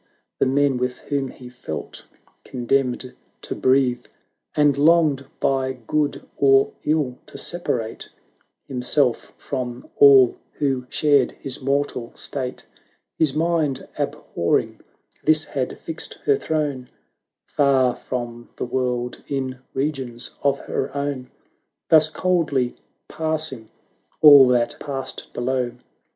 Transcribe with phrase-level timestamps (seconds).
[0.39, 2.05] The men with whom he felt
[2.43, 3.13] condemned
[3.43, 4.05] to breathe,
[4.55, 8.09] And longed by good or ill to separate
[8.67, 12.65] Himself from all who shared his mortal state;
[13.19, 14.81] His mind abhorring
[15.23, 16.89] this had fixed her throne
[17.45, 21.25] Far from the world, in regions of her own:
[21.89, 22.75] 350 Thus coldly
[23.07, 23.69] passing
[24.19, 25.73] all that passed below.